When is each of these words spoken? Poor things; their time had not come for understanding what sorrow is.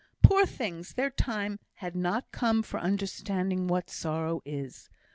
Poor 0.23 0.47
things; 0.47 0.95
their 0.95 1.11
time 1.11 1.59
had 1.75 1.95
not 1.95 2.31
come 2.31 2.63
for 2.63 2.79
understanding 2.79 3.67
what 3.67 3.87
sorrow 3.87 4.41
is. 4.45 4.89